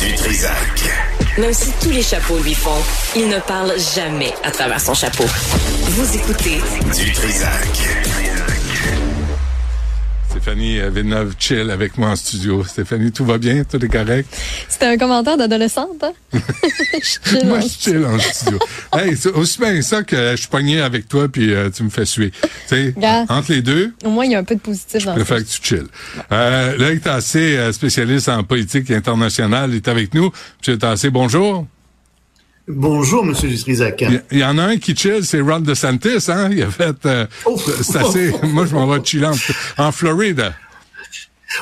[0.00, 0.82] Du Trisac.
[1.38, 2.82] Même si tous les chapeaux lui font,
[3.14, 5.24] il ne parle jamais à travers son chapeau.
[5.24, 6.60] Vous écoutez
[6.94, 8.35] Du Trisac.
[10.36, 12.62] Stéphanie Villeneuve chill avec moi en studio.
[12.62, 13.64] Stéphanie, tout va bien?
[13.64, 14.28] Tout est correct?
[14.68, 16.12] C'était un commentaire d'adolescente, hein?
[17.46, 18.58] moi, je chill en studio.
[18.92, 21.88] hey, c'est aussi bien ça que je suis pogné avec toi puis euh, tu me
[21.88, 22.32] fais suer.
[22.68, 22.94] Tu sais,
[23.30, 25.36] entre les deux, Au moins, il y a un peu de positif dans le ça.
[25.36, 25.86] fait que tu chill.
[26.30, 30.30] Euh, là, Tassé, euh, spécialiste en politique internationale, est avec nous.
[30.60, 31.66] Monsieur Tassé, bonjour.
[32.68, 34.04] Bonjour, Monsieur Dutrisac.
[34.32, 36.48] Il y- en a un qui chill, c'est Ron DeSantis, hein?
[36.50, 36.96] Il a fait...
[37.06, 37.64] euh, Ouf.
[37.82, 38.32] c'est assez...
[38.42, 39.34] moi, je m'en vais chiller en,
[39.84, 40.52] en Floride.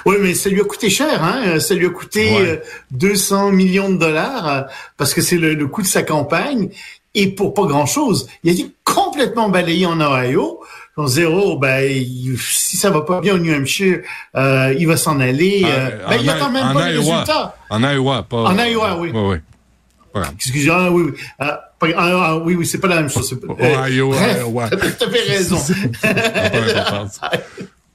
[0.07, 1.61] Oui, mais ça lui a coûté cher, hein?
[1.61, 2.41] Ça lui a coûté Ouais.
[2.49, 2.57] euh,
[2.93, 4.61] 200 millions de dollars euh,
[4.97, 6.71] parce que c'est le, le coût de sa campagne
[7.15, 8.27] et pour pas grand-chose.
[8.43, 10.61] Il a été complètement balayé en Ohio.
[10.97, 13.99] En zéro, ben, il- si ça va pas bien au New Hampshire,
[14.37, 15.63] euh, il va s'en aller.
[15.65, 17.17] euh, Euh, ben, il attend I- même pas Iowa.
[17.19, 17.57] résultat.
[17.69, 18.37] En Iowa, pas...
[18.45, 19.11] En Iowa, oui.
[19.13, 19.37] Oui, oui.
[20.15, 20.31] Voilà.
[20.37, 21.13] Excusez-moi, oui, oui.
[21.39, 23.37] Ah, ah, ah, oui, oui, c'est pas la même chose.
[23.61, 24.71] Ohio, Iowa.
[24.71, 25.59] T'as fait raison.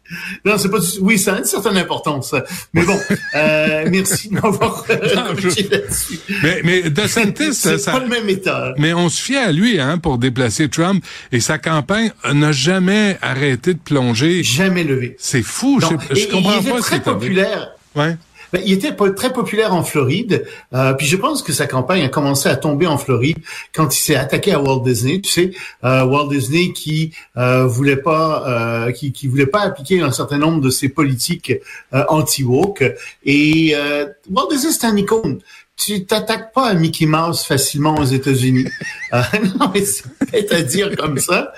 [0.44, 0.88] Non, c'est pas du...
[1.02, 2.34] Oui, ça a une certaine importance.
[2.74, 3.00] Mais bon,
[3.36, 6.20] euh, merci de m'avoir euh, corrigé là-dessus.
[6.42, 8.74] Mais, mais DeSantis, C'est ça, pas le même état.
[8.78, 13.18] mais on se fie à lui hein, pour déplacer Trump et sa campagne n'a jamais
[13.22, 14.42] arrêté de plonger.
[14.42, 15.16] Jamais levé.
[15.20, 15.90] C'est fou, Non.
[16.10, 17.28] je, je Et- comprends il pas très qui est arrivé.
[17.28, 17.70] populaire.
[17.96, 18.18] Ouais.
[18.52, 22.10] Ben, il était très populaire en Floride, euh, puis je pense que sa campagne a
[22.10, 23.38] commencé à tomber en Floride
[23.74, 25.22] quand il s'est attaqué à Walt Disney.
[25.22, 25.52] Tu sais,
[25.84, 30.38] euh, Walt Disney qui euh, voulait pas, euh, qui, qui voulait pas appliquer un certain
[30.38, 31.54] nombre de ses politiques
[31.94, 32.84] euh, anti-woke.
[33.24, 35.40] Et euh, Walt Disney c'est un icône.
[35.76, 38.66] Tu t'attaques pas à Mickey Mouse facilement aux États-Unis.
[39.12, 39.24] Euh,
[39.60, 41.52] non, mais c'est à dire comme ça.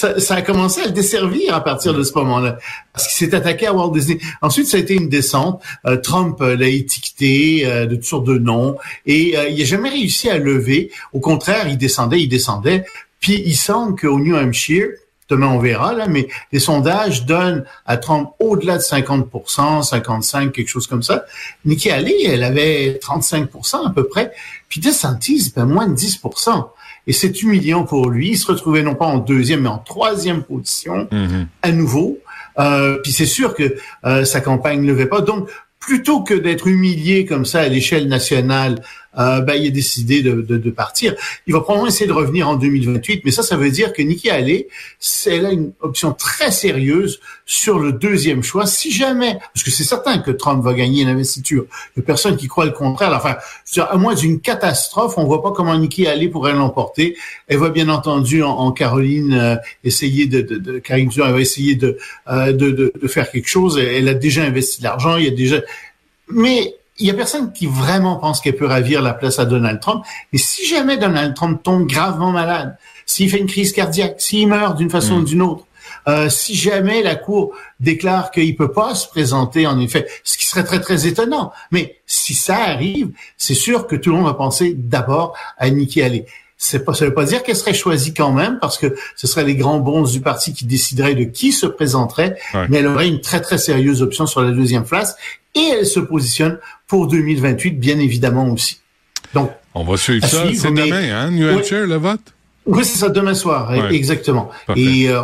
[0.00, 0.20] Ça.
[0.20, 2.58] Ça a commencé à le desservir à partir de ce moment-là,
[2.92, 4.18] parce qu'il s'est attaqué à Walt Disney.
[4.42, 5.62] Ensuite, ça a été une descente.
[5.86, 9.64] Euh, Trump euh, l'a étiqueté euh, de toutes sortes de noms, et euh, il n'a
[9.64, 10.90] jamais réussi à lever.
[11.12, 12.84] Au contraire, il descendait, il descendait.
[13.20, 14.88] Puis il semble qu'au New Hampshire,
[15.28, 20.68] demain on verra là, mais les sondages donnent à Trump au-delà de 50%, 55, quelque
[20.68, 21.24] chose comme ça.
[21.64, 24.32] Nikki Haley, elle avait 35% à peu près,
[24.68, 26.70] puis DeSantis, ben moins de 10%.
[27.10, 28.28] Et c'est humiliant pour lui.
[28.30, 31.48] Il se retrouvait non pas en deuxième, mais en troisième position Mhm.
[31.60, 32.20] à nouveau.
[32.60, 35.20] Euh, puis c'est sûr que euh, sa campagne ne levait pas.
[35.20, 35.50] Donc,
[35.80, 38.80] plutôt que d'être humilié comme ça à l'échelle nationale,
[39.18, 41.14] euh, ben, il a décidé de, de, de partir.
[41.46, 44.30] Il va probablement essayer de revenir en 2028, mais ça, ça veut dire que Nikki
[44.30, 44.68] Haley,
[45.26, 48.66] elle a une option très sérieuse sur le deuxième choix.
[48.66, 51.66] Si jamais, parce que c'est certain que Trump va gagner l'investiture,
[51.96, 53.12] il y a personne qui croit le contraire.
[53.12, 56.52] Enfin, je veux dire, à moins d'une catastrophe, on voit pas comment Nikki Haley pourrait
[56.52, 57.16] l'emporter.
[57.48, 61.74] Elle va bien entendu en, Caroline euh, essayer de, de, de Caroline elle va essayer
[61.74, 61.98] de,
[62.28, 63.78] euh, de, de, faire quelque chose.
[63.78, 65.60] Elle a déjà investi de l'argent, il y a déjà,
[66.28, 69.80] mais il y a personne qui vraiment pense qu'elle peut ravir la place à Donald
[69.80, 70.04] Trump.
[70.32, 74.76] Et si jamais Donald Trump tombe gravement malade, s'il fait une crise cardiaque, s'il meurt
[74.76, 75.64] d'une façon ou d'une autre,
[76.08, 80.46] euh, si jamais la Cour déclare qu'il peut pas se présenter, en effet, ce qui
[80.46, 81.52] serait très très étonnant.
[81.72, 86.00] Mais si ça arrive, c'est sûr que tout le monde va penser d'abord à Nikki
[86.02, 86.26] Haley.
[86.62, 89.44] C'est pas, ça veut pas dire qu'elle serait choisie quand même, parce que ce seraient
[89.44, 92.66] les grands bons du parti qui décideraient de qui se présenterait, Ouais.
[92.68, 95.16] mais elle aurait une très très sérieuse option sur la deuxième place,
[95.54, 98.80] et elle se positionne pour 2028, bien évidemment aussi.
[99.34, 100.44] Donc, On va suivre ça.
[100.54, 101.54] C'est mais- demain, hein, New Oui.
[101.54, 102.20] Hampshire, le vote?
[102.66, 103.94] oui, c'est ça, demain soir, Ouais.
[103.94, 104.50] exactement.
[104.66, 104.80] Parfait.
[104.82, 105.22] Et euh,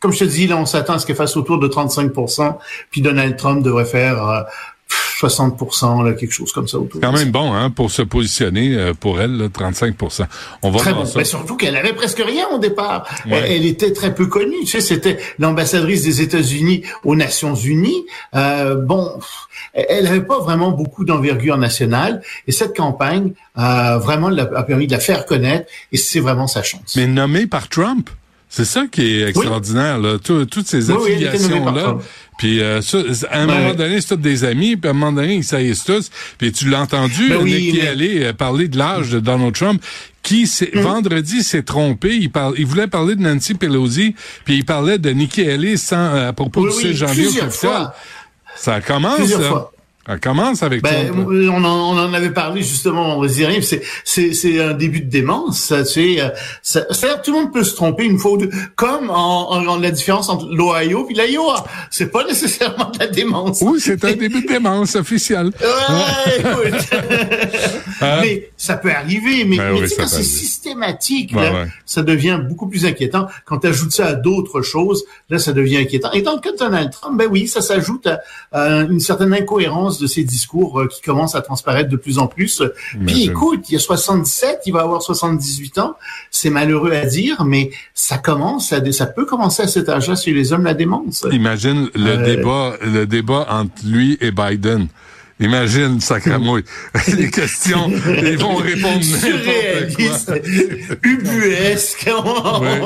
[0.00, 2.12] comme je te dis, là, on s'attend à ce qu'elle fasse autour de 35
[2.90, 4.42] puis Donald Trump devrait faire euh,
[5.20, 7.00] 60% là, quelque chose comme ça autour.
[7.00, 10.26] Quand même bon, hein, pour se positionner, euh, pour elle, là, 35%
[10.62, 11.24] On va Très voir bon.
[11.24, 13.08] surtout qu'elle avait presque rien au départ.
[13.26, 13.38] Ouais.
[13.44, 14.60] Elle, elle était très peu connue.
[14.60, 18.04] Tu sais, c'était l'ambassadrice des États-Unis aux Nations Unies.
[18.34, 19.18] Euh, bon,
[19.74, 22.22] elle n'avait pas vraiment beaucoup d'envergure nationale.
[22.46, 25.70] Et cette campagne euh, vraiment a permis de la faire connaître.
[25.92, 26.94] Et c'est vraiment sa chance.
[26.96, 28.08] Mais nommé par Trump.
[28.50, 30.18] C'est ça qui est extraordinaire, là.
[30.18, 31.82] Tout- toutes ces Oui, oui, par affiliations-là.
[31.82, 32.02] Trump.
[32.38, 32.98] Puis euh, ça,
[33.30, 33.54] à un Ouais.
[33.58, 36.10] moment donné, c'est tous des amis, puis à un moment donné, ils saillissent tous.
[36.38, 39.54] Puis tu l'as entendu, Ben oui, Nikki mais- Haley euh, parler de l'âge de Donald
[39.54, 39.82] Trump,
[40.22, 40.80] qui Mm.
[40.80, 42.16] vendredi s'est trompé.
[42.16, 44.14] Il, parle, il voulait parler de Nancy Pelosi,
[44.46, 47.26] puis il parlait de Nikki Haley sans, euh, à propos Oui, du oui, 6 janvier
[47.26, 47.50] au.
[48.56, 49.48] Ça commence, Plusieurs là.
[49.48, 49.72] fois.
[50.08, 53.60] Ça commence avec Ben, on, en, on en avait parlé justement vendredi dernier.
[53.60, 55.58] C'est, c'est, c'est un début de démence.
[55.60, 56.30] Ça, sais, euh,
[56.62, 58.50] ça, c'est-à-dire tout le monde peut se tromper une fois ou deux.
[58.74, 61.66] Comme en, en- en la différence entre l'Ohio et l'Iowa.
[61.90, 63.58] C'est pas nécessairement de la démence.
[63.60, 65.50] Oui, c'est un début de démence officiel.
[65.60, 66.88] Ouais, écoute.
[68.00, 68.18] Hein?
[68.22, 71.32] Mais ça peut arriver, mais, Ben mais oui, tu sais, ça quand peut c'est systématique,
[71.32, 71.68] là, ouais.
[71.86, 73.26] ça devient beaucoup plus inquiétant.
[73.44, 76.10] Quand tu ajoutes ça à d'autres choses, là, ça devient inquiétant.
[76.12, 78.20] Et dans le cas de Donald Trump, ben oui, ça s'ajoute à,
[78.52, 82.26] à une certaine incohérence de ses discours euh, qui commencent à transparaître de plus en
[82.26, 82.62] plus.
[83.06, 85.94] Puis écoute, il y a 77, il va avoir 78 ans.
[86.30, 90.32] C'est malheureux à dire, mais ça commence à, ça peut commencer à cet âge-là chez
[90.32, 91.26] les hommes la démence.
[91.30, 94.88] Imagine le Euh, débat, le débat entre lui et Biden.
[95.40, 96.64] Imagine, sacramouille.
[97.16, 97.90] Les questions,
[98.22, 100.18] ils vont répondre n'importe quoi.
[100.18, 100.32] Surréaliste,
[101.02, 102.06] ubuesque.
[102.06, 102.80] Ouais.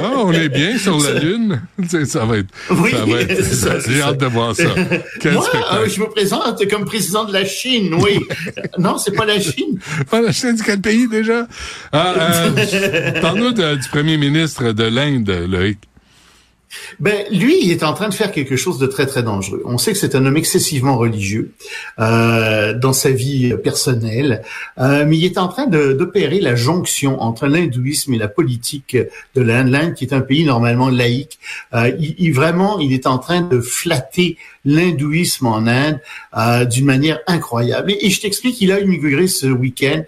[0.00, 1.62] Ah, on est bien sur la Lune.
[2.06, 4.74] Ça va être, Oui, ça va être, c'est j'ai hâte de voir ça.
[5.20, 8.18] Quel Moi, euh, je me présente comme président de la Chine, oui.
[8.78, 9.78] non, c'est pas la Chine.
[10.10, 11.46] Pas la Chine, quel pays déjà?
[11.92, 15.78] Ah, euh, Parle-nous du premier ministre de l'Inde, Loïc.
[17.00, 19.62] Ben, lui, il est en train de faire quelque chose de très, très dangereux.
[19.64, 21.52] On sait que c'est un homme excessivement religieux
[21.98, 24.42] euh, dans sa vie personnelle,
[24.78, 28.96] euh, mais il est en train d'opérer la jonction entre l'hindouisme et la politique
[29.34, 29.68] de l'Inde.
[29.68, 31.38] L'Inde, qui est un pays normalement laïque,
[31.74, 36.00] euh, il, il- vraiment, il est en train de flatter l'hindouisme en Inde
[36.36, 37.92] euh, d'une manière incroyable.
[37.92, 40.02] Et, et je t'explique, il a inauguré ce week-end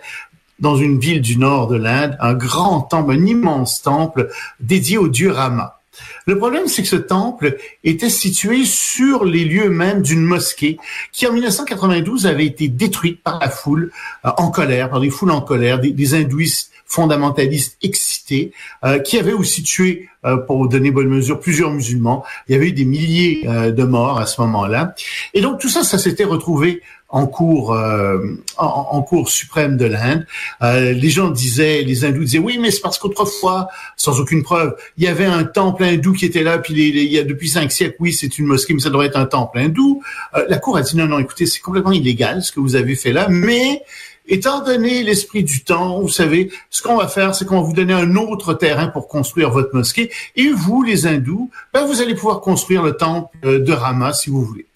[0.58, 4.28] dans une ville du nord de l'Inde, un grand temple, un immense temple
[4.58, 5.77] dédié au dieu Rama.
[6.26, 10.78] Le problème, c'est que ce temple était situé sur les lieux même d'une mosquée
[11.12, 13.90] qui, en 1992, avait été détruite par la foule
[14.24, 18.52] euh, en colère, par des foules en colère, des, des hindouistes fondamentalistes excités,
[18.84, 22.24] euh, qui avaient aussi tué, euh, pour donner bonne mesure, plusieurs musulmans.
[22.48, 24.94] Il y avait eu des milliers euh, de morts à ce moment-là.
[25.32, 28.18] Et donc tout ça, ça s'était retrouvé en cours, euh,
[28.58, 30.26] en, cours suprême de l'Inde.
[30.62, 34.76] Euh, les gens disaient, les hindous disaient, oui, mais c'est parce qu'autrefois, sans aucune preuve,
[34.98, 37.72] il y avait un temple hindou qui était là, puis il y a depuis cinq
[37.72, 40.02] siècles, oui, c'est une mosquée, mais ça devrait être un temple hindou.
[40.36, 42.94] Euh, la cour a dit, non, non, écoutez, c'est complètement illégal ce que vous avez
[42.94, 43.82] fait là, mais
[44.26, 47.72] étant donné l'esprit du temps, vous savez, ce qu'on va faire, c'est qu'on va vous
[47.72, 52.14] donner un autre terrain pour construire votre mosquée, et vous, les hindous, ben, vous allez
[52.14, 54.66] pouvoir construire le temple euh, de Rama si vous voulez.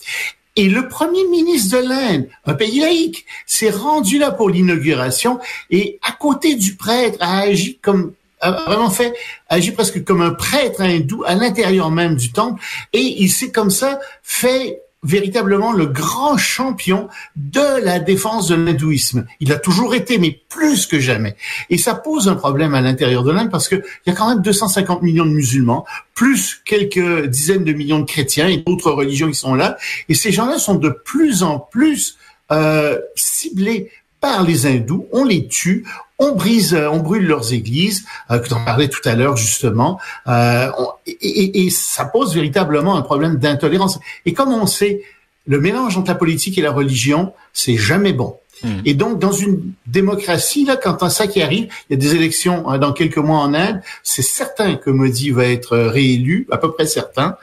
[0.57, 5.39] Et le premier ministre de l'Inde, un pays laïque, s'est rendu là pour l'inauguration
[5.71, 9.15] et à côté du prêtre a agi comme a vraiment fait
[9.49, 12.63] a agi presque comme un prêtre hindou à l'intérieur même du temple.
[12.93, 19.27] Et il s'est comme ça fait véritablement le grand champion de la défense de l'hindouisme.
[19.41, 21.37] Il a toujours été, mais plus que jamais.
[21.71, 24.29] Et ça pose un problème à l'intérieur de l'Inde parce que il y a quand
[24.29, 25.85] même 250 millions de musulmans,
[26.15, 29.77] plus quelques dizaines de millions de chrétiens et d'autres religions qui sont là.
[30.09, 32.17] Et ces gens-là sont de plus en plus
[32.53, 33.91] euh, ciblés
[34.21, 35.85] par les hindous, on les tue,
[36.23, 39.37] on brise, euh, on brûle leurs églises, euh, que tu en parlais tout à l'heure
[39.37, 39.99] justement,
[40.29, 43.99] euh, on- et, et- et ça pose véritablement un problème d'intolérance.
[44.27, 45.03] Et comme on sait,
[45.47, 48.37] le mélange entre la politique et la religion, c'est jamais bon.
[48.85, 52.69] Et donc, dans une démocratie, là, quand ça qui arrive, il y a des élections
[52.69, 56.59] hein, dans quelques mois en Inde, c'est certain que Modi va être euh, réélu, à
[56.59, 57.37] peu près certain.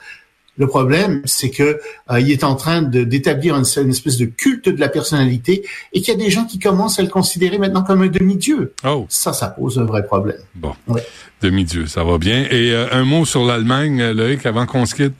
[0.59, 1.79] Le problème, c'est que
[2.11, 6.01] euh, il est en train d'établir une, une espèce de culte de la personnalité et
[6.01, 8.73] qu'il y a des gens qui commencent à le considérer maintenant comme un demi-dieu.
[8.85, 10.38] Oh, Ça, ça pose un vrai problème.
[10.56, 10.73] bon.
[10.88, 11.03] Ouais.
[11.41, 12.44] Demi-dieu, ça va bien.
[12.51, 15.13] Et euh, un mot sur l'Allemagne, euh, Loïc, avant qu'on se quitte?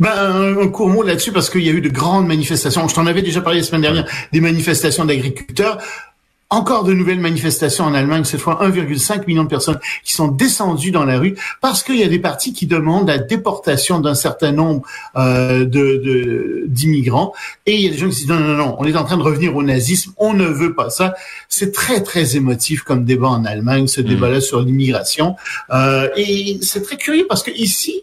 [0.00, 2.88] Ben, un, un court mot là-dessus parce qu'il y a eu de grandes manifestations.
[2.88, 5.78] Je t'en avais déjà parlé la semaine dernière, des manifestations d'agriculteurs.
[6.52, 10.90] Encore de nouvelles manifestations en Allemagne, cette fois 1,5 million de personnes qui sont descendues
[10.90, 14.52] dans la rue parce qu'il y a des partis qui demandent la déportation d'un certain
[14.52, 14.82] nombre
[15.16, 17.32] euh, de de- d'immigrants.
[17.64, 19.16] Et il y a des gens qui disent non non non, on est en train
[19.16, 21.14] de revenir au nazisme, on ne veut pas ça.
[21.48, 25.36] C'est très très émotif comme débat en Allemagne, ce débat-là sur l'immigration.
[25.70, 28.02] Euh, et c'est très curieux parce que ici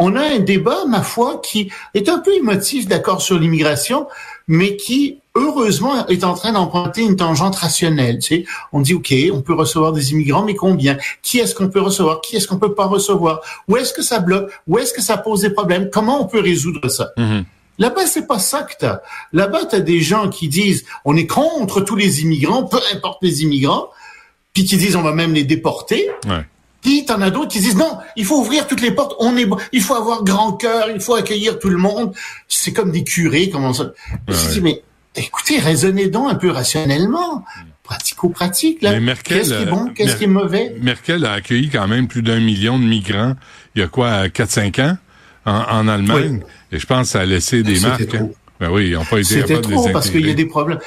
[0.00, 4.06] on a un débat, ma foi, qui est un peu émotif, d'accord, sur l'immigration,
[4.48, 8.18] mais qui, heureusement, est en train d'emprunter une tangente rationnelle.
[8.18, 10.96] Tu sais, on dit, OK, on peut recevoir des immigrants, mais combien?
[11.22, 12.20] Qui est-ce qu'on peut recevoir?
[12.22, 13.42] Qui est-ce qu'on peut pas recevoir?
[13.68, 14.50] Où est-ce que ça bloque?
[14.66, 15.90] Où est-ce que ça pose des problèmes?
[15.92, 17.10] Comment on peut résoudre ça?
[17.16, 17.44] Mhm.
[17.78, 19.00] Là-bas, c'est pas ça que t'as.
[19.32, 23.42] Là-bas, t'as des gens qui disent, on est contre tous les immigrants, peu importe les
[23.42, 23.90] immigrants,
[24.52, 26.10] puis qui disent, on va même les déporter.
[26.26, 26.44] Ouais.
[26.82, 29.46] Puis t'en as d'autres qui disent non, il faut ouvrir toutes les portes, on est,
[29.46, 32.14] bon, il faut avoir grand cœur, il faut accueillir tout le monde.
[32.46, 33.92] C'est comme des curés, comment ça?
[34.28, 34.82] Je me Ouais, dis, mais
[35.16, 37.44] écoutez, raisonnez donc un peu rationnellement,
[37.82, 38.92] pratico-pratique là.
[38.92, 40.76] Mais Merkel, Qu'est-ce qui est bon, euh, qu'est-ce Mer- qui est mauvais?
[40.80, 43.34] Merkel a accueilli quand même plus d'un million de migrants
[43.74, 44.96] il y a quoi, 4-5 ans
[45.46, 46.42] en, en Allemagne.
[46.70, 48.08] Et je pense que ça a laissé des C'était marques.
[48.08, 48.18] trop.
[48.18, 48.30] hein.
[48.60, 50.34] Ben oui, ils n'ont pas été C'était capables de les trop parce qu'il y a
[50.34, 50.80] des problèmes.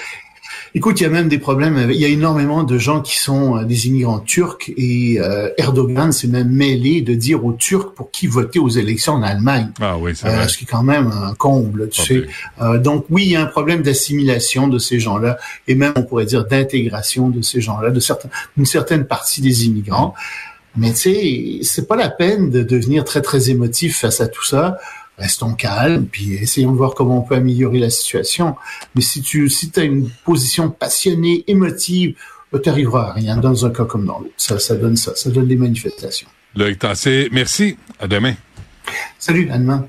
[0.74, 1.76] Écoute, il y a même des problèmes.
[1.78, 5.50] Avec, il y a énormément de gens qui sont euh, des immigrants turcs et euh,
[5.58, 9.72] Erdogan s'est même mêlé de dire aux Turcs pour qui voter aux élections en Allemagne.
[9.82, 10.48] Ah oui, c'est vrai.
[10.48, 12.28] ce qui est quand même un comble, tu sais.
[12.80, 15.38] donc oui, il y a un problème d'assimilation de ces gens-là
[15.68, 19.66] et même on pourrait dire d'intégration de ces gens-là, de certains, d'une certaine partie des
[19.66, 20.14] immigrants.
[20.78, 24.46] Mais tu sais, c'est pas la peine de devenir très très émotif face à tout
[24.46, 24.78] ça
[25.22, 28.56] restons calmes, puis essayons de voir comment on peut améliorer la situation.
[28.96, 32.16] Mais si tu si as une position passionnée, émotive,
[32.52, 34.34] ben, tu n'arriveras à rien dans un cas comme dans l'autre.
[34.38, 36.28] Ça, ça donne ça, ça donne des manifestations.
[36.56, 37.78] Loïc Tassé, merci.
[38.00, 38.34] À demain.
[39.18, 39.88] Salut, à demain.